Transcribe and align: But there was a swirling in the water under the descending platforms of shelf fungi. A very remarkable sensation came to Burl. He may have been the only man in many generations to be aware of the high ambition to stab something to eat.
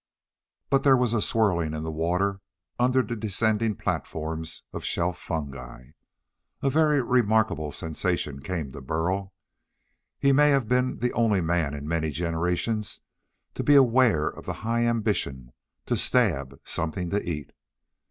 But 0.71 0.81
there 0.81 0.97
was 0.97 1.13
a 1.13 1.21
swirling 1.21 1.75
in 1.75 1.83
the 1.83 1.91
water 1.91 2.41
under 2.79 3.03
the 3.03 3.15
descending 3.15 3.75
platforms 3.75 4.63
of 4.73 4.83
shelf 4.83 5.15
fungi. 5.19 5.91
A 6.63 6.71
very 6.71 7.03
remarkable 7.03 7.71
sensation 7.71 8.39
came 8.41 8.71
to 8.71 8.81
Burl. 8.81 9.31
He 10.17 10.31
may 10.31 10.49
have 10.49 10.67
been 10.67 10.97
the 10.97 11.13
only 11.13 11.39
man 11.41 11.75
in 11.75 11.87
many 11.87 12.09
generations 12.09 13.01
to 13.53 13.61
be 13.63 13.75
aware 13.75 14.27
of 14.27 14.47
the 14.47 14.53
high 14.65 14.87
ambition 14.87 15.51
to 15.85 15.95
stab 15.95 16.59
something 16.65 17.11
to 17.11 17.21
eat. 17.21 17.51